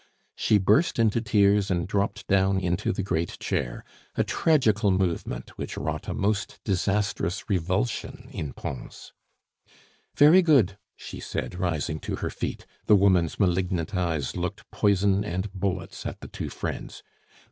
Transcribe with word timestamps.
She 0.35 0.57
burst 0.57 0.97
into 0.97 1.21
tears 1.21 1.69
and 1.69 1.87
dropped 1.87 2.25
down 2.25 2.57
into 2.59 2.91
the 2.91 3.03
great 3.03 3.37
chair, 3.39 3.85
a 4.15 4.23
tragical 4.23 4.89
movement 4.89 5.55
which 5.59 5.77
wrought 5.77 6.07
a 6.07 6.15
most 6.15 6.59
disastrous 6.63 7.47
revulsion 7.47 8.27
in 8.31 8.53
Pons. 8.53 9.13
"Very 10.17 10.41
good," 10.41 10.79
she 10.95 11.19
said, 11.19 11.59
rising 11.59 11.99
to 11.99 12.15
her 12.15 12.31
feet. 12.31 12.65
The 12.87 12.95
woman's 12.95 13.39
malignant 13.39 13.93
eyes 13.95 14.35
looked 14.35 14.63
poison 14.71 15.23
and 15.23 15.53
bullets 15.53 16.07
at 16.07 16.21
the 16.21 16.27
two 16.27 16.49
friends. 16.49 17.03